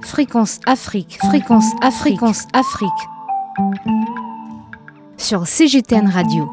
Fréquence 0.00 0.60
Afrique, 0.66 1.18
fréquence 1.18 1.72
Afrique, 1.82 2.20
Afrique. 2.54 2.88
Sur 5.18 5.46
CGTN 5.46 6.08
Radio. 6.08 6.50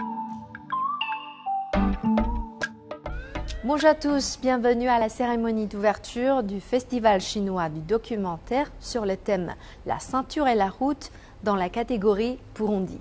Bonjour 3.63 3.90
à 3.90 3.95
tous, 3.95 4.37
bienvenue 4.42 4.90
à 4.90 5.00
la 5.00 5.08
cérémonie 5.08 5.67
d'ouverture 5.67 6.43
du 6.43 6.59
Festival 6.59 7.21
chinois 7.21 7.69
du 7.69 7.79
documentaire 7.79 8.70
sur 8.82 9.06
le 9.06 9.16
thème 9.16 9.56
La 9.86 10.00
ceinture 10.00 10.48
et 10.48 10.56
la 10.56 10.70
route 10.70 11.12
dans 11.44 11.56
la 11.56 11.70
catégorie 11.70 12.38
Burundi. 12.56 13.00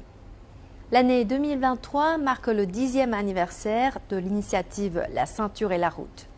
L'année 0.93 1.25
2023 1.25 2.19
marque 2.19 2.47
le 2.47 2.67
dixième 2.67 3.15
anniversaire 3.15 3.99
de 4.11 4.17
l'initiative 4.17 5.05
La 5.13 5.27
ceinture 5.27 5.73
et 5.73 5.79
la 5.79 5.89
route. 5.89 6.29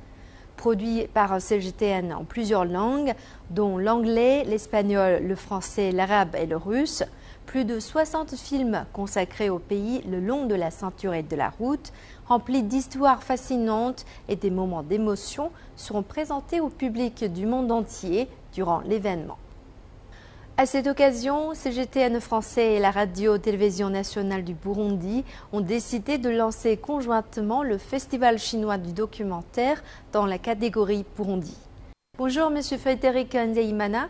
Produit 0.56 1.06
par 1.12 1.40
CGTN 1.40 2.12
en 2.12 2.24
plusieurs 2.24 2.64
langues, 2.64 3.14
dont 3.50 3.78
l'anglais, 3.78 4.44
l'espagnol, 4.44 5.22
le 5.22 5.36
français, 5.36 5.92
l'arabe 5.92 6.34
et 6.34 6.46
le 6.46 6.56
russe, 6.56 7.04
plus 7.46 7.64
de 7.64 7.78
60 7.78 8.34
films 8.34 8.84
consacrés 8.92 9.50
au 9.50 9.58
pays 9.58 10.02
le 10.10 10.18
long 10.18 10.46
de 10.46 10.54
la 10.54 10.70
ceinture 10.70 11.14
et 11.14 11.22
de 11.22 11.36
la 11.36 11.50
route, 11.50 11.92
remplis 12.26 12.62
d'histoires 12.62 13.22
fascinantes 13.22 14.04
et 14.28 14.36
des 14.36 14.50
moments 14.50 14.82
d'émotion, 14.82 15.50
seront 15.76 16.02
présentés 16.02 16.60
au 16.60 16.68
public 16.68 17.24
du 17.32 17.46
monde 17.46 17.70
entier 17.70 18.28
durant 18.52 18.80
l'événement. 18.80 19.38
À 20.58 20.64
cette 20.64 20.86
occasion, 20.86 21.52
CGTN 21.52 22.18
français 22.18 22.76
et 22.76 22.78
la 22.78 22.90
radio-télévision 22.90 23.90
nationale 23.90 24.42
du 24.42 24.54
Burundi 24.54 25.22
ont 25.52 25.60
décidé 25.60 26.16
de 26.16 26.30
lancer 26.30 26.78
conjointement 26.78 27.62
le 27.62 27.76
Festival 27.76 28.38
chinois 28.38 28.78
du 28.78 28.94
documentaire 28.94 29.84
dans 30.14 30.24
la 30.24 30.38
catégorie 30.38 31.04
Burundi. 31.14 31.54
Bonjour, 32.16 32.48
Monsieur 32.48 32.78
Frédéric 32.78 33.34
Nzeimana. 33.34 34.08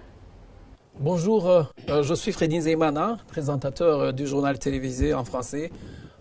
Bonjour, 1.00 1.48
euh, 1.50 1.64
je 2.04 2.14
suis 2.14 2.30
Frédéric 2.30 2.62
Nzeimana, 2.62 3.16
présentateur 3.26 3.98
euh, 3.98 4.12
du 4.12 4.28
journal 4.28 4.56
télévisé 4.56 5.14
en 5.14 5.24
français 5.24 5.72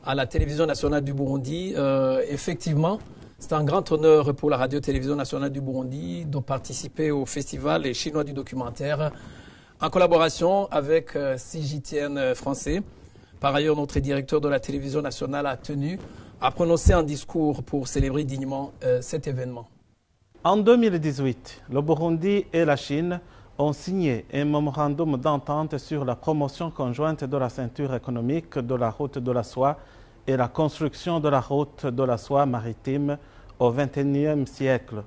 à 0.03 0.15
la 0.15 0.25
télévision 0.25 0.65
nationale 0.65 1.03
du 1.03 1.13
Burundi. 1.13 1.75
Euh, 1.77 2.23
effectivement, 2.27 2.97
c'est 3.37 3.53
un 3.53 3.63
grand 3.63 3.91
honneur 3.91 4.33
pour 4.33 4.49
la 4.49 4.57
radio-télévision 4.57 5.15
nationale 5.15 5.51
du 5.51 5.61
Burundi 5.61 6.25
de 6.25 6.39
participer 6.39 7.11
au 7.11 7.27
Festival 7.27 7.93
chinois 7.93 8.23
du 8.23 8.33
documentaire 8.33 9.11
en 9.81 9.89
collaboration 9.89 10.67
avec 10.71 11.15
euh, 11.15 11.35
CJTN 11.35 12.17
euh, 12.17 12.35
français. 12.35 12.81
Par 13.39 13.53
ailleurs, 13.53 13.75
notre 13.75 13.99
directeur 13.99 14.39
de 14.39 14.47
la 14.47 14.59
télévision 14.59 15.01
nationale 15.01 15.45
a 15.45 15.57
tenu 15.57 15.99
à 16.41 16.51
prononcer 16.51 16.93
un 16.93 17.03
discours 17.03 17.63
pour 17.63 17.87
célébrer 17.87 18.23
dignement 18.23 18.71
euh, 18.83 19.01
cet 19.01 19.27
événement. 19.27 19.67
En 20.43 20.57
2018, 20.57 21.63
le 21.71 21.81
Burundi 21.81 22.45
et 22.53 22.65
la 22.65 22.75
Chine 22.75 23.19
ont 23.57 23.73
signé 23.73 24.25
un 24.33 24.45
mémorandum 24.45 25.17
d'entente 25.17 25.77
sur 25.77 26.05
la 26.05 26.15
promotion 26.15 26.71
conjointe 26.71 27.23
de 27.23 27.37
la 27.37 27.49
ceinture 27.49 27.93
économique 27.95 28.57
de 28.59 28.75
la 28.75 28.89
route 28.89 29.17
de 29.17 29.31
la 29.31 29.43
soie 29.43 29.77
et 30.27 30.35
la 30.37 30.47
construction 30.47 31.19
de 31.19 31.29
la 31.29 31.39
route 31.39 31.85
de 31.85 32.03
la 32.03 32.17
soie 32.17 32.45
maritime 32.45 33.17
au 33.59 33.71
XXIe 33.71 34.45
siècle. 34.45 35.03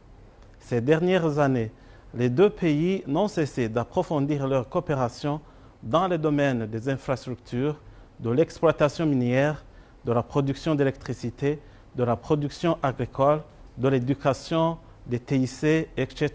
Ces 0.60 0.80
dernières 0.80 1.38
années, 1.38 1.70
les 2.14 2.28
deux 2.28 2.50
pays 2.50 3.02
n'ont 3.06 3.28
cessé 3.28 3.68
d'approfondir 3.68 4.46
leur 4.46 4.68
coopération 4.68 5.40
dans 5.82 6.08
les 6.08 6.18
domaines 6.18 6.66
des 6.66 6.88
infrastructures, 6.88 7.76
de 8.18 8.30
l'exploitation 8.30 9.06
minière, 9.06 9.64
de 10.04 10.12
la 10.12 10.22
production 10.22 10.74
d'électricité, 10.74 11.60
de 11.94 12.04
la 12.04 12.16
production 12.16 12.78
agricole, 12.82 13.42
de 13.76 13.88
l'éducation, 13.88 14.78
des 15.06 15.20
TIC, 15.20 15.88
etc. 15.96 16.30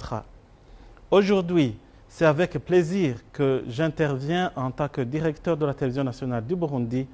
Aujourd'hui, 1.11 1.77
c'est 2.07 2.25
avec 2.25 2.51
plaisir 2.59 3.15
que 3.31 3.63
j'interviens 3.67 4.51
en 4.55 4.71
tant 4.71 4.87
que 4.87 5.01
directeur 5.01 5.57
de 5.57 5.65
la 5.65 5.73
télévision 5.73 6.03
nationale 6.03 6.45
du 6.45 6.55
Burundi 6.55 7.07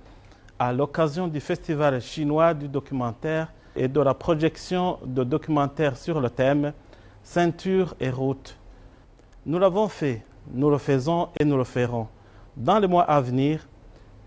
à 0.58 0.74
l'occasion 0.74 1.28
du 1.28 1.40
Festival 1.40 2.02
chinois 2.02 2.54
du 2.54 2.68
documentaire 2.68 3.52
et 3.76 3.88
de 3.88 4.02
la 4.02 4.14
projection 4.14 5.00
de 5.06 5.24
documentaires 5.24 5.96
sur 5.96 6.20
le 6.20 6.30
thème 6.30 6.74
ceinture 7.24 7.96
et 8.00 8.10
route. 8.10 8.58
Nous 9.46 9.60
l'avons 9.60 9.88
fait, 9.88 10.24
nous 10.52 10.70
le 10.70 10.78
faisons 10.78 11.30
et 11.40 11.46
nous 11.46 11.58
le 11.58 11.64
ferons. 11.64 12.08
Dans 12.56 12.80
les 12.80 12.88
mois 12.88 13.04
à 13.04 13.22
venir, 13.22 13.68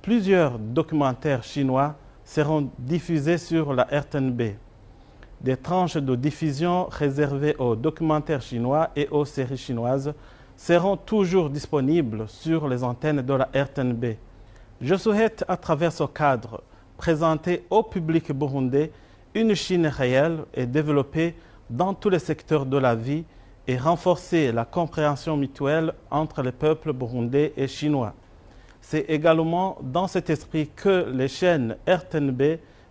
plusieurs 0.01 0.59
documentaires 0.59 1.43
chinois 1.43 1.95
seront 2.25 2.71
diffusés 2.79 3.39
sur 3.39 3.73
la 3.73 3.85
RTNB. 3.85 4.43
Des 5.41 5.57
tranches 5.57 5.97
de 5.97 6.15
diffusion 6.15 6.87
réservées 6.91 7.57
aux 7.59 7.75
documentaires 7.75 8.43
chinois 8.43 8.91
et 8.95 9.09
aux 9.11 9.25
séries 9.25 9.57
chinoises 9.57 10.15
seront 10.57 10.97
toujours 10.97 11.51
disponibles 11.51 12.29
sur 12.29 12.69
les 12.69 12.85
antennes 12.85 13.23
de 13.23 13.35
la 13.35 13.49
RTNB. 13.53 14.17
Je 14.81 14.95
souhaite, 14.95 15.45
à 15.49 15.57
travers 15.57 15.93
ce 15.93 16.05
cadre, 16.05 16.63
présenter 16.97 17.65
au 17.71 17.83
public 17.83 18.31
burundais 18.33 18.93
une 19.35 19.55
Chine 19.55 19.87
réelle 19.87 20.45
et 20.55 20.67
développée 20.67 21.35
dans 21.73 21.95
tous 21.95 22.11
les 22.11 22.19
secteurs 22.19 22.67
de 22.67 22.77
la 22.77 22.95
vie 22.95 23.25
et 23.67 23.79
renforcer 23.79 24.53
la 24.53 24.67
compréhension 24.67 25.39
mutuelle 25.39 25.95
entre 26.11 26.43
les 26.43 26.53
peuples 26.53 26.93
burundais 26.93 27.55
et 27.57 27.67
chinois. 27.67 28.13
C'est 28.83 29.07
également 29.09 29.79
dans 29.81 30.07
cet 30.07 30.29
esprit 30.29 30.69
que 30.69 31.11
les 31.11 31.29
chaînes 31.29 31.77
RTNB 31.89 32.43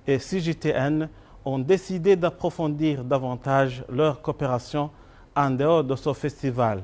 et 0.07 0.17
CJTN 0.17 1.07
ont 1.45 1.59
décidé 1.59 2.15
d'approfondir 2.15 3.03
davantage 3.03 3.83
leur 3.87 4.21
coopération 4.21 4.89
en 5.35 5.51
dehors 5.51 5.83
de 5.83 5.95
ce 5.95 6.13
festival. 6.13 6.83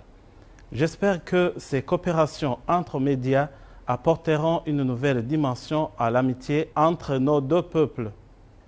J'espère 0.72 1.24
que 1.24 1.54
ces 1.58 1.82
coopérations 1.82 2.60
entre 2.68 3.00
médias 3.00 3.50
apporteront 3.88 4.62
une 4.68 4.84
nouvelle 4.84 5.26
dimension 5.26 5.90
à 5.98 6.12
l'amitié 6.12 6.70
entre 6.76 7.18
nos 7.18 7.42
deux 7.42 7.64
peuples. 7.64 8.12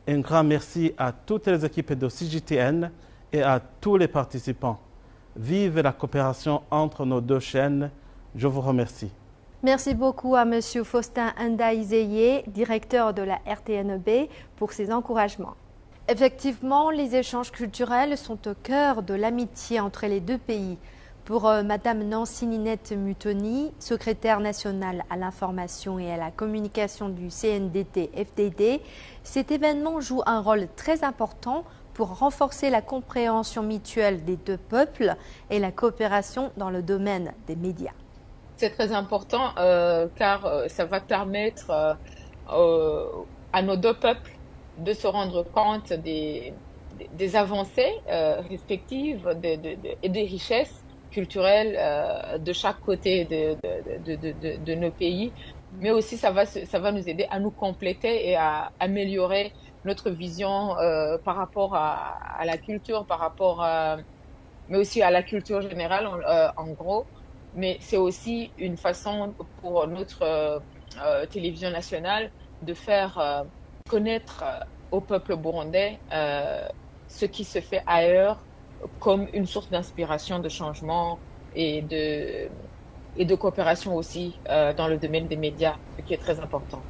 Un 0.07 0.19
grand 0.21 0.43
merci 0.43 0.93
à 0.97 1.11
toutes 1.11 1.47
les 1.47 1.63
équipes 1.63 1.93
de 1.93 2.07
CJTN 2.07 2.89
et 3.33 3.41
à 3.41 3.59
tous 3.81 3.97
les 3.97 4.07
participants. 4.07 4.79
Vive 5.35 5.79
la 5.79 5.91
coopération 5.91 6.63
entre 6.71 7.05
nos 7.05 7.21
deux 7.21 7.39
chaînes. 7.39 7.91
Je 8.35 8.47
vous 8.47 8.61
remercie. 8.61 9.11
Merci 9.61 9.93
beaucoup 9.93 10.35
à 10.35 10.43
M. 10.43 10.61
Faustin 10.83 11.33
Ndaizeye, 11.37 12.43
directeur 12.47 13.13
de 13.13 13.21
la 13.21 13.39
RTNB, 13.45 14.29
pour 14.55 14.71
ses 14.71 14.91
encouragements. 14.91 15.55
Effectivement, 16.07 16.89
les 16.89 17.15
échanges 17.15 17.51
culturels 17.51 18.17
sont 18.17 18.47
au 18.47 18.53
cœur 18.53 19.03
de 19.03 19.13
l'amitié 19.13 19.79
entre 19.79 20.07
les 20.07 20.21
deux 20.21 20.37
pays. 20.37 20.77
Pour 21.25 21.47
euh, 21.47 21.61
Mme 21.61 22.03
Nancy 22.09 22.47
Ninette 22.47 22.93
Mutoni, 22.93 23.71
secrétaire 23.77 24.39
nationale 24.39 25.03
à 25.11 25.17
l'information 25.17 25.99
et 25.99 26.11
à 26.11 26.17
la 26.17 26.31
communication 26.31 27.09
du 27.09 27.27
CNDT-FDD, 27.27 28.81
cet 29.21 29.51
événement 29.51 29.99
joue 30.01 30.23
un 30.25 30.39
rôle 30.39 30.67
très 30.75 31.03
important 31.03 31.65
pour 31.99 32.17
renforcer 32.17 32.69
la 32.69 32.81
compréhension 32.81 33.61
mutuelle 33.61 34.23
des 34.23 34.37
deux 34.37 34.55
peuples 34.55 35.17
et 35.49 35.59
la 35.59 35.73
coopération 35.73 36.49
dans 36.55 36.69
le 36.69 36.81
domaine 36.81 37.33
des 37.45 37.57
médias. 37.57 37.91
C'est 38.55 38.69
très 38.69 38.93
important 38.93 39.49
euh, 39.57 40.07
car 40.15 40.45
euh, 40.45 40.69
ça 40.69 40.85
va 40.85 41.01
permettre 41.01 41.97
euh, 42.49 43.03
à 43.51 43.61
nos 43.61 43.75
deux 43.75 43.93
peuples 43.93 44.31
de 44.77 44.93
se 44.93 45.07
rendre 45.07 45.43
compte 45.43 45.91
des, 45.91 46.53
avancées 47.35 47.91
respectives 48.49 49.27
et 50.01 50.07
des 50.07 50.23
richesses 50.23 50.81
culturelles 51.11 52.39
de 52.39 52.53
chaque 52.53 52.79
côté 52.79 53.25
de, 53.25 54.75
nos 54.75 54.91
pays. 54.91 55.33
Mais 55.81 55.91
aussi, 55.91 56.15
ça 56.15 56.31
va, 56.31 56.45
ça 56.45 56.79
va 56.79 56.93
nous 56.93 57.09
aider 57.09 57.27
à 57.29 57.39
nous 57.39 57.51
compléter 57.51 58.29
et 58.29 58.37
à 58.37 58.71
améliorer 58.79 59.51
notre 59.85 60.09
vision 60.09 60.77
euh, 60.77 61.17
par 61.17 61.35
rapport 61.35 61.75
à, 61.75 62.17
à, 62.37 62.45
la 62.45 62.57
culture, 62.57 63.05
par 63.05 63.19
rapport 63.19 63.63
à, 63.63 63.97
mais 64.69 64.77
aussi 64.77 65.01
à 65.01 65.11
la 65.11 65.23
culture 65.23 65.61
générale 65.61 66.07
en, 66.07 66.19
euh, 66.19 66.47
en 66.55 66.67
gros. 66.67 67.05
Mais 67.55 67.77
c'est 67.81 67.97
aussi 67.97 68.51
une 68.57 68.77
façon 68.77 69.33
pour 69.61 69.87
notre 69.87 70.21
euh, 70.21 70.59
euh 71.01 71.25
télévision 71.25 71.71
nationale 71.71 72.31
de 72.61 72.73
faire 72.73 73.17
euh, 73.17 73.43
connaître 73.89 74.43
au 74.91 75.01
peuple 75.01 75.35
burundais 75.35 75.99
ce 77.07 77.25
qui 77.25 77.43
se 77.43 77.59
fait 77.59 77.83
ailleurs 77.87 78.37
comme 78.99 79.27
une 79.33 79.47
source 79.47 79.69
d'inspiration, 79.69 80.39
de 80.39 80.49
changement 80.49 81.17
et 81.55 81.81
de, 81.81 82.49
et 83.17 83.25
de 83.25 83.35
coopération 83.35 83.95
aussi 83.95 84.39
dans 84.45 84.87
le 84.87 84.97
domaine 84.97 85.27
des 85.27 85.37
médias, 85.37 85.75
ce 85.97 86.03
qui 86.03 86.13
est 86.13 86.17
très 86.17 86.39
important. 86.39 86.81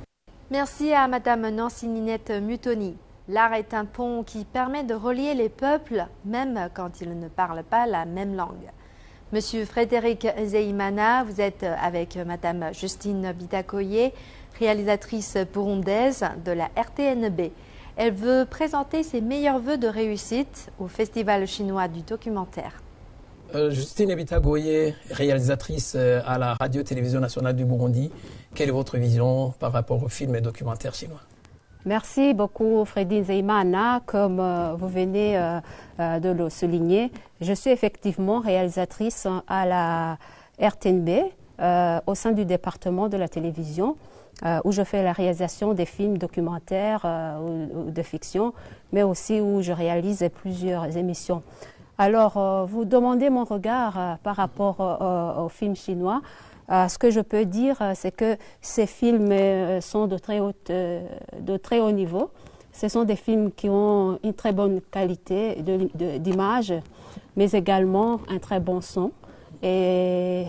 Merci 0.52 0.94
à 0.94 1.08
Madame 1.08 1.48
Nancy 1.50 1.88
Ninette 1.88 2.32
Mutoni. 2.32 2.98
L'art 3.28 3.54
est 3.54 3.76
un 3.76 3.86
pont 3.86 4.24
qui 4.24 4.46
permet 4.46 4.84
de 4.84 4.96
relier 4.96 5.36
les 5.36 5.48
peuples, 5.48 6.08
même 6.26 6.70
quand 6.74 7.02
ils 7.02 7.20
ne 7.20 7.28
parlent 7.28 7.64
pas 7.64 7.86
la 7.86 8.06
même 8.06 8.36
langue. 8.36 8.72
Monsieur 9.32 9.64
Frédéric 9.66 10.26
Zeimana, 10.44 11.24
vous 11.24 11.40
êtes 11.40 11.64
avec 11.64 12.18
Madame 12.18 12.74
Justine 12.74 13.32
Bitakoye, 13.32 14.12
réalisatrice 14.58 15.38
burundaise 15.54 16.26
de 16.44 16.52
la 16.52 16.72
RTNB. 16.76 17.52
Elle 17.96 18.14
veut 18.16 18.48
présenter 18.50 19.04
ses 19.04 19.22
meilleurs 19.22 19.60
voeux 19.60 19.78
de 19.78 19.88
réussite 19.88 20.72
au 20.80 20.88
Festival 20.88 21.46
chinois 21.46 21.88
du 21.88 22.02
documentaire. 22.02 22.82
Euh, 23.56 23.72
Justine 23.72 24.12
Ebitagoye, 24.12 24.94
réalisatrice 25.10 25.94
euh, 25.96 26.22
à 26.26 26.38
la 26.38 26.54
radio-télévision 26.54 27.20
nationale 27.20 27.56
du 27.56 27.66
Burundi, 27.66 28.12
quelle 28.56 28.70
est 28.70 28.74
votre 28.74 28.98
vision 28.98 29.54
par 29.60 29.72
rapport 29.72 30.04
aux 30.04 30.10
films 30.10 30.36
et 30.36 30.42
documentaires 30.42 30.94
chinois? 30.94 31.22
Merci 31.86 32.34
beaucoup 32.34 32.84
Freddy 32.84 33.24
Zeimana. 33.24 34.02
Comme 34.06 34.40
euh, 34.42 34.74
vous 34.78 34.90
venez 34.90 35.38
euh, 35.38 35.60
euh, 36.00 36.20
de 36.20 36.30
le 36.30 36.50
souligner, 36.50 37.10
je 37.40 37.54
suis 37.54 37.70
effectivement 37.70 38.42
réalisatrice 38.42 39.28
à 39.48 39.66
la 39.66 40.18
RTNB 40.62 41.10
au 42.06 42.16
sein 42.16 42.32
du 42.32 42.46
département 42.46 43.10
de 43.10 43.18
la 43.18 43.28
télévision 43.28 43.98
où 44.64 44.72
je 44.72 44.82
fais 44.84 45.04
la 45.04 45.12
réalisation 45.12 45.74
des 45.74 45.86
films 45.86 46.18
documentaires 46.18 47.06
ou, 47.42 47.92
de 47.92 48.02
fiction, 48.02 48.54
mais 48.94 49.04
aussi 49.04 49.42
où 49.42 49.62
je 49.62 49.74
réalise 49.74 50.26
plusieurs 50.42 50.96
émissions. 50.96 51.44
Alors, 51.98 52.66
vous 52.66 52.86
demandez 52.86 53.30
mon 53.30 53.44
regard 53.44 54.18
par 54.24 54.38
rapport 54.38 54.80
aux 55.38 55.50
films 55.50 55.76
chinois. 55.76 56.22
Euh, 56.72 56.88
ce 56.88 56.98
que 56.98 57.10
je 57.10 57.20
peux 57.20 57.46
dire, 57.46 57.78
euh, 57.82 57.94
c'est 57.96 58.12
que 58.12 58.38
ces 58.62 58.86
films 58.86 59.32
euh, 59.32 59.82
sont 59.82 60.06
de 60.08 60.18
très, 60.18 60.40
de 60.40 61.58
très 61.58 61.80
haut 61.80 61.92
niveau. 61.92 62.30
Ce 62.72 62.88
sont 62.88 63.04
des 63.04 63.16
films 63.16 63.52
qui 63.52 63.70
ont 63.70 64.20
une 64.24 64.34
très 64.34 64.54
bonne 64.54 64.80
qualité 64.82 65.58
d'image, 66.20 66.74
mais 67.36 67.52
également 67.52 68.22
un 68.30 68.38
très 68.38 68.60
bon 68.60 68.80
son. 68.80 69.12
Et 69.64 70.46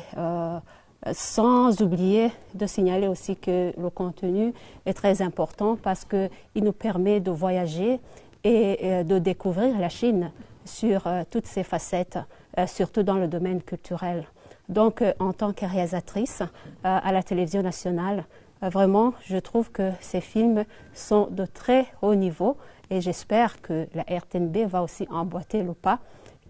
sans 1.13 1.81
oublier 1.81 2.31
de 2.55 2.67
signaler 2.67 3.09
aussi 3.09 3.35
que 3.35 3.73
le 3.77 3.91
contenu 3.91 4.53
est 4.87 4.93
très 4.93 5.23
important 5.23 5.77
parce 5.83 6.05
qu'il 6.05 6.31
nous 6.63 6.73
permet 6.73 7.19
de 7.19 7.33
voyager 7.33 7.99
et 8.45 9.03
de 9.03 9.19
découvrir 9.19 9.77
la 9.81 9.89
Chine 9.89 10.31
sur 10.65 11.09
toutes 11.31 11.47
ses 11.47 11.65
facettes, 11.65 12.19
surtout 12.67 13.03
dans 13.03 13.17
le 13.17 13.27
domaine 13.27 13.63
culturel. 13.63 14.25
Donc, 14.71 15.03
euh, 15.03 15.13
en 15.19 15.33
tant 15.33 15.53
que 15.53 15.67
réalisatrice 15.67 16.43
euh, 16.43 16.45
à 16.83 17.13
la 17.13 17.23
télévision 17.23 17.63
nationale, 17.63 18.25
euh, 18.63 18.69
vraiment, 18.69 19.13
je 19.27 19.37
trouve 19.37 19.71
que 19.71 19.91
ces 20.01 20.21
films 20.21 20.65
sont 20.95 21.27
de 21.31 21.45
très 21.45 21.87
haut 22.01 22.15
niveau 22.15 22.57
et 22.89 23.01
j'espère 23.01 23.61
que 23.61 23.87
la 23.95 24.03
RTNB 24.03 24.69
va 24.69 24.83
aussi 24.83 25.07
emboîter 25.11 25.63
le 25.63 25.75
pas 25.75 25.99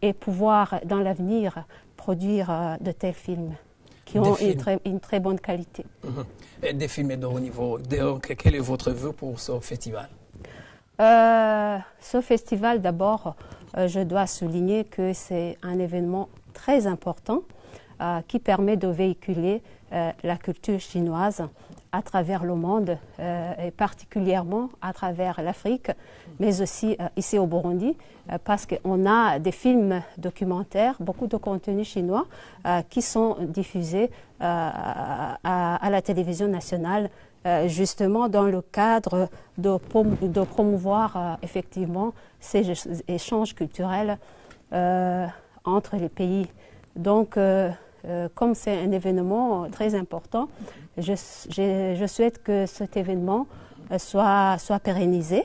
et 0.03 0.13
pouvoir, 0.13 0.81
dans 0.85 1.01
l'avenir, 1.01 1.65
produire 1.97 2.79
de 2.81 2.93
tels 2.93 3.15
films 3.15 3.55
qui 4.07 4.19
ont 4.19 4.35
une 4.37 4.57
très, 4.57 4.81
une 4.87 4.99
très 4.99 5.21
bonne 5.21 5.39
qualité. 5.39 5.85
Et 6.63 6.73
Des 6.73 6.89
films 6.89 7.17
de 7.17 7.27
haut 7.27 7.41
niveau. 7.41 7.79
Donc, 7.79 8.35
quel 8.39 8.55
est 8.55 8.61
votre 8.61 8.91
vœu 8.91 9.13
pour 9.13 9.39
ce 9.39 9.61
festival? 9.61 10.09
Euh, 11.01 11.79
ce 12.01 12.21
festival, 12.21 12.83
d'abord, 12.83 13.35
euh, 13.77 13.89
je 13.89 14.01
dois 14.01 14.27
souligner 14.27 14.85
que 14.85 15.13
c'est 15.15 15.57
un 15.63 15.79
événement 15.79 16.29
très 16.53 16.87
important 16.87 17.43
euh, 18.01 18.21
qui 18.27 18.39
permet 18.39 18.79
de 18.79 18.89
véhiculer 18.89 19.61
euh, 19.93 20.11
la 20.23 20.37
culture 20.37 20.81
chinoise 20.81 21.43
à 21.93 22.01
travers 22.01 22.45
le 22.45 22.55
monde 22.55 22.97
euh, 23.19 23.53
et 23.67 23.71
particulièrement 23.71 24.71
à 24.81 24.95
travers 24.95 25.43
l'Afrique, 25.43 25.91
mais 26.39 26.63
aussi 26.63 26.97
ici 27.17 27.39
au 27.39 27.47
Burundi, 27.47 27.95
parce 28.45 28.65
qu'on 28.65 29.05
a 29.07 29.39
des 29.39 29.53
films 29.53 30.01
documentaires, 30.17 30.95
beaucoup 31.01 31.27
de 31.27 31.37
contenus 31.37 31.89
chinois 31.89 32.27
qui 32.89 33.03
sont 33.03 33.37
diffusés 33.41 34.09
à, 34.39 35.37
la 35.91 36.01
télévision 36.01 36.47
nationale 36.47 37.11
justement 37.67 38.29
dans 38.29 38.45
le 38.45 38.63
cadre 38.63 39.29
de, 39.59 39.77
prom- 39.77 40.17
de 40.23 40.43
promouvoir 40.43 41.39
effectivement 41.43 42.13
ces 42.39 42.71
éch- 42.71 43.03
échanges 43.09 43.55
culturels 43.55 44.17
entre 45.65 45.97
les 45.97 46.09
pays. 46.09 46.47
Donc, 46.95 47.37
euh, 48.07 48.29
comme 48.35 48.55
c'est 48.55 48.79
un 48.79 48.93
événement 48.93 49.69
très 49.71 49.95
important, 49.95 50.49
je, 50.97 51.15
souhaite 52.07 52.43
que 52.43 52.67
cet 52.67 52.97
événement 52.97 53.47
euh, 53.93 53.99
soit, 53.99 54.79
pérennisé, 54.83 55.45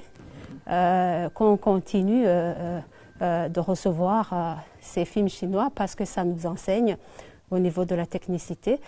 euh, 0.70 1.30
qu'on 1.30 1.58
continue 1.58 2.26
de 3.22 3.60
recevoir 3.60 4.58
ces 4.80 5.06
films 5.06 5.30
chinois 5.30 5.70
parce 5.74 5.96
que 5.96 6.06
ça 6.06 6.24
nous 6.24 6.46
enseigne 6.46 6.98
au 7.52 7.60
niveau 7.60 7.86
de 7.86 7.94
la 7.94 8.06
technicité. 8.06 8.80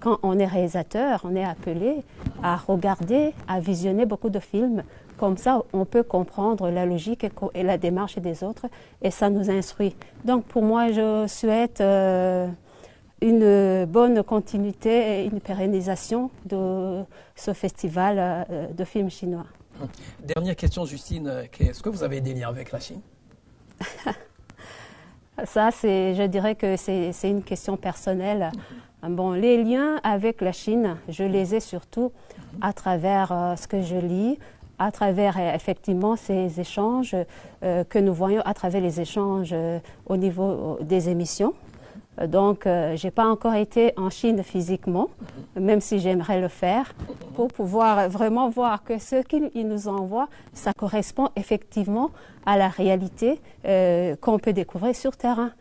Quand 0.00 0.18
on 0.22 0.38
est 0.38 0.46
réalisateur, 0.46 1.20
on 1.24 1.36
est 1.36 1.44
appelé 1.44 2.02
à 2.42 2.56
regarder, 2.56 3.34
à 3.46 3.60
visionner 3.60 4.06
beaucoup 4.06 4.30
de 4.30 4.40
films. 4.40 4.82
Comme 5.18 5.36
ça, 5.36 5.62
on 5.72 5.84
peut 5.84 6.02
comprendre 6.02 6.70
la 6.70 6.86
logique 6.86 7.26
et 7.54 7.62
la 7.62 7.76
démarche 7.76 8.18
des 8.18 8.42
autres 8.42 8.66
et 9.02 9.10
ça 9.10 9.28
nous 9.30 9.50
instruit. 9.50 9.94
Donc 10.24 10.44
pour 10.44 10.62
moi, 10.62 10.90
je 10.90 11.26
souhaite 11.28 11.82
une 13.20 13.84
bonne 13.86 14.22
continuité 14.22 15.22
et 15.22 15.24
une 15.24 15.40
pérennisation 15.40 16.30
de 16.44 17.02
ce 17.34 17.52
festival 17.52 18.16
euh, 18.18 18.66
de 18.68 18.84
films 18.84 19.10
chinois. 19.10 19.46
Dernière 20.22 20.56
question, 20.56 20.84
Justine. 20.84 21.44
Est-ce 21.60 21.82
que 21.82 21.88
vous 21.88 22.02
avez 22.02 22.20
des 22.20 22.34
liens 22.34 22.48
avec 22.48 22.72
la 22.72 22.80
Chine? 22.80 23.00
Ça, 25.44 25.70
je 25.70 26.26
dirais 26.26 26.56
que 26.56 26.76
c'est, 26.76 27.12
une 27.22 27.44
question 27.44 27.76
personnelle. 27.76 28.50
Bon, 29.02 29.32
les 29.32 29.62
liens 29.62 30.00
avec 30.02 30.40
la 30.40 30.50
Chine, 30.50 30.96
je 31.08 31.22
les 31.22 31.54
ai 31.54 31.60
surtout 31.60 32.10
à 32.60 32.72
travers 32.72 33.30
euh, 33.30 33.54
ce 33.54 33.68
que 33.68 33.80
je 33.82 33.94
lis, 33.94 34.36
à 34.78 34.90
travers 34.90 35.36
euh, 35.38 35.54
effectivement 35.54 36.16
ces 36.16 36.60
échanges 36.60 37.14
euh, 37.64 37.82
que 37.82 37.98
nous 37.98 38.14
voyons 38.14 38.40
à 38.44 38.54
travers 38.54 38.80
les 38.80 39.00
échanges 39.00 39.50
euh, 39.52 39.80
au 40.06 40.16
niveau 40.16 40.78
euh, 40.80 40.82
des 40.84 41.08
émissions. 41.08 41.54
Donc, 42.26 42.66
euh, 42.66 42.96
j'ai 42.96 43.10
pas 43.10 43.26
encore 43.26 43.54
été 43.54 43.92
en 43.96 44.10
Chine 44.10 44.42
physiquement, 44.42 45.08
même 45.54 45.80
si 45.80 46.00
j'aimerais 46.00 46.40
le 46.40 46.48
faire, 46.48 46.94
pour 47.36 47.48
pouvoir 47.48 48.08
vraiment 48.08 48.48
voir 48.48 48.82
que 48.82 48.98
ce 48.98 49.22
qu'ils 49.22 49.50
ils 49.54 49.68
nous 49.68 49.86
envoient, 49.86 50.28
ça 50.52 50.72
correspond 50.72 51.28
effectivement 51.36 52.10
à 52.44 52.56
la 52.56 52.68
réalité 52.68 53.40
euh, 53.66 54.16
qu'on 54.16 54.38
peut 54.38 54.54
découvrir 54.54 54.96
sur 54.96 55.16
terrain. 55.16 55.52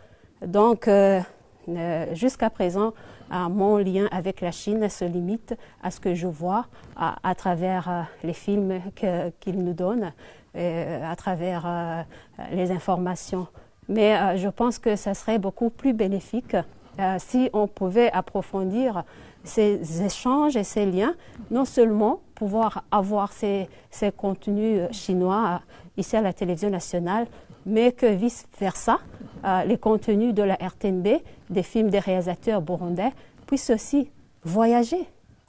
Donc, 0.42 0.88
euh, 0.88 1.20
euh, 1.68 2.16
jusqu'à 2.16 2.50
présent, 2.50 2.94
mon 3.30 3.78
lien 3.78 4.08
avec 4.12 4.40
la 4.40 4.52
Chine 4.52 4.88
se 4.88 5.04
limite 5.04 5.54
à 5.84 5.92
ce 5.92 6.00
que 6.00 6.16
je 6.16 6.28
vois 6.28 6.68
à, 6.96 7.36
travers 7.36 8.08
les 8.24 8.32
films 8.32 8.80
qu'ils 8.96 9.62
nous 9.62 9.74
donnent, 9.74 10.14
à 10.56 11.16
travers 11.18 12.06
les 12.54 12.72
informations. 12.72 13.48
Mais 13.90 14.16
euh, 14.16 14.38
je 14.38 14.50
pense 14.50 14.80
que 14.80 14.96
ça 14.96 15.14
serait 15.14 15.40
beaucoup 15.40 15.70
plus 15.70 15.94
bénéfique 15.94 16.56
euh, 17.00 17.16
si 17.20 17.50
on 17.54 17.68
pouvait 17.68 18.12
approfondir 18.12 19.04
ces 19.44 20.04
échanges 20.04 20.58
et 20.58 20.64
ces 20.64 20.86
liens, 20.86 21.16
non 21.52 21.64
seulement 21.66 22.20
pouvoir 22.36 22.84
avoir 22.92 23.32
ces, 23.32 23.70
ces 23.92 24.12
contenus 24.12 24.80
euh, 24.82 24.88
chinois 24.92 25.62
euh, 25.62 26.02
ici 26.02 26.16
à 26.18 26.22
la 26.22 26.34
télévision 26.34 26.70
nationale, 26.70 27.28
mais 27.66 27.92
que 27.92 28.06
vice-versa, 28.06 29.00
euh, 29.46 29.64
les 29.64 29.78
contenus 29.78 30.34
de 30.34 30.44
la 30.44 30.56
RTNB, 30.56 31.08
des 31.50 31.64
films 31.64 31.90
des 31.90 32.00
réalisateurs 32.00 32.62
burundais, 32.62 33.12
puissent 33.46 33.70
aussi 33.70 34.10
voyager 34.44 35.08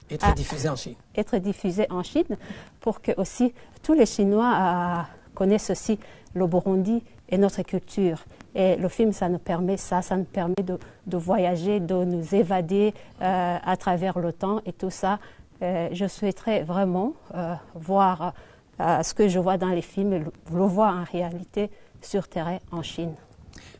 Être 0.09 0.25
Ah. 0.29 0.31
diffusé 0.33 0.69
en 0.69 0.75
Chine 0.75 0.95
être 1.15 1.37
diffusé 1.37 1.85
en 1.89 2.01
Chine 2.03 2.37
pour 2.79 3.01
que 3.01 3.11
aussi 3.17 3.53
tous 3.83 3.93
les 3.93 4.05
Chinois 4.05 4.53
euh, 4.53 5.01
connaissent 5.39 5.69
aussi 5.75 5.95
le 6.33 6.45
Burundi 6.53 6.97
et 7.29 7.37
notre 7.37 7.61
culture. 7.63 8.19
Et 8.55 8.75
le 8.75 8.89
film, 8.89 9.11
ça 9.13 9.27
nous 9.29 9.39
permet 9.51 9.77
ça, 9.77 10.01
ça 10.01 10.15
nous 10.17 10.29
permet 10.39 10.63
de, 10.71 10.77
de 11.13 11.17
voyager, 11.17 11.79
de 11.79 11.97
nous 12.13 12.25
évader 12.35 12.93
euh, 13.21 13.73
à 13.73 13.75
travers 13.77 14.19
le 14.19 14.31
temps 14.33 14.59
et 14.65 14.73
tout 14.73 14.89
ça. 15.01 15.13
Euh, 15.61 15.89
je 15.99 16.07
souhaiterais 16.07 16.63
vraiment 16.63 17.13
euh, 17.35 17.53
voir 17.75 18.33
euh, 18.79 19.03
ce 19.03 19.13
que 19.13 19.27
je 19.27 19.39
vois 19.39 19.57
dans 19.57 19.73
les 19.79 19.81
films, 19.93 20.11
le, 20.25 20.31
le 20.61 20.65
voir 20.65 20.93
en 21.03 21.05
réalité 21.17 21.69
sur 22.01 22.27
terrain 22.27 22.59
en 22.71 22.81
Chine. 22.81 23.13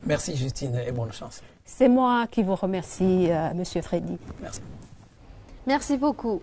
Merci, 0.06 0.36
Justine, 0.36 0.76
et 0.88 0.92
bonne 0.92 1.12
chance. 1.12 1.42
C'est 1.66 1.90
moi 1.90 2.26
qui 2.32 2.42
vous 2.44 2.56
remercie, 2.56 3.28
euh, 3.30 3.54
Monsieur 3.54 3.82
Freddy. 3.82 4.18
Merci. 4.42 4.62
Merci 5.68 5.98
beaucoup. 5.98 6.42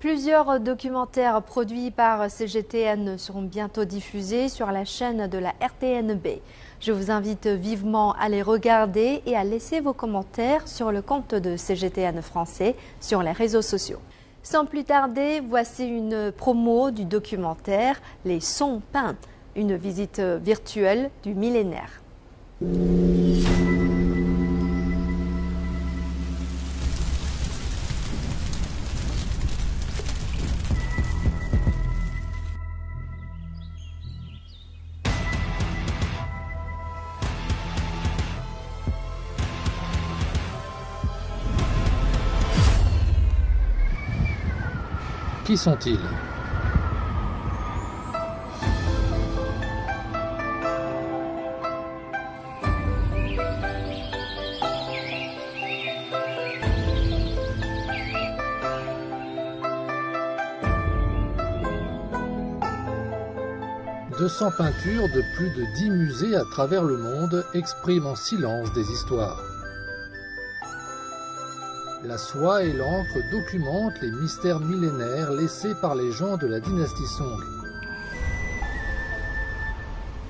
Plusieurs 0.00 0.60
documentaires 0.60 1.42
produits 1.42 1.90
par 1.90 2.30
CGTN 2.30 3.18
seront 3.18 3.42
bientôt 3.42 3.84
diffusés 3.84 4.48
sur 4.48 4.70
la 4.70 4.84
chaîne 4.84 5.26
de 5.26 5.38
la 5.38 5.52
RTNB. 5.60 6.40
Je 6.78 6.92
vous 6.92 7.10
invite 7.10 7.48
vivement 7.48 8.12
à 8.12 8.28
les 8.28 8.42
regarder 8.42 9.22
et 9.26 9.34
à 9.34 9.42
laisser 9.42 9.80
vos 9.80 9.94
commentaires 9.94 10.68
sur 10.68 10.92
le 10.92 11.02
compte 11.02 11.34
de 11.34 11.56
CGTN 11.56 12.22
français 12.22 12.76
sur 13.00 13.24
les 13.24 13.32
réseaux 13.32 13.60
sociaux. 13.60 13.98
Sans 14.44 14.66
plus 14.66 14.84
tarder, 14.84 15.40
voici 15.40 15.88
une 15.88 16.30
promo 16.30 16.92
du 16.92 17.04
documentaire 17.04 18.00
Les 18.24 18.38
sons 18.38 18.80
peints, 18.92 19.16
une 19.56 19.74
visite 19.74 20.20
virtuelle 20.20 21.10
du 21.24 21.34
millénaire. 21.34 22.02
Qui 45.48 45.56
sont-ils 45.56 45.96
«200 64.18 64.50
peintures 64.58 65.08
de 65.14 65.22
plus 65.34 65.48
de 65.56 65.64
10 65.76 65.88
musées 65.88 66.36
à 66.36 66.44
travers 66.52 66.84
le 66.84 66.98
monde 66.98 67.42
expriment 67.54 68.08
en 68.08 68.16
silence 68.16 68.70
des 68.74 68.84
histoires. 68.90 69.47
La 72.04 72.16
soie 72.16 72.62
et 72.62 72.72
l'encre 72.72 73.18
documentent 73.32 74.00
les 74.00 74.12
mystères 74.12 74.60
millénaires 74.60 75.32
laissés 75.32 75.74
par 75.80 75.96
les 75.96 76.12
gens 76.12 76.36
de 76.36 76.46
la 76.46 76.60
dynastie 76.60 77.06
Song. 77.06 77.40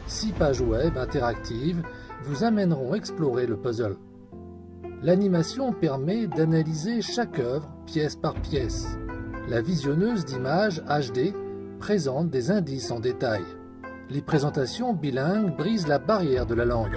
Six 0.06 0.32
pages 0.32 0.62
web 0.62 0.96
interactives 0.96 1.82
vous 2.22 2.42
amèneront 2.42 2.94
explorer 2.94 3.46
le 3.46 3.58
puzzle. 3.58 3.96
L'animation 5.02 5.74
permet 5.74 6.26
d'analyser 6.26 7.02
chaque 7.02 7.38
œuvre 7.38 7.68
pièce 7.84 8.16
par 8.16 8.32
pièce. 8.40 8.86
La 9.48 9.60
visionneuse 9.60 10.24
d'images 10.24 10.82
HD 10.88 11.34
présente 11.78 12.30
des 12.30 12.50
indices 12.50 12.90
en 12.90 12.98
détail. 12.98 13.44
Les 14.08 14.22
présentations 14.22 14.94
bilingues 14.94 15.54
brisent 15.54 15.86
la 15.86 15.98
barrière 15.98 16.46
de 16.46 16.54
la 16.54 16.64
langue. 16.64 16.96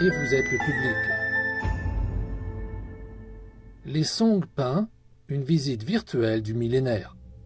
et 0.00 0.10
vous 0.10 0.34
êtes 0.34 0.50
le 0.52 0.58
public. 0.58 0.96
Les 3.86 4.04
Song 4.04 4.44
peints, 4.54 4.88
une 5.28 5.42
visite 5.42 5.82
virtuelle 5.84 6.42
du 6.42 6.52
millénaire. 6.52 7.15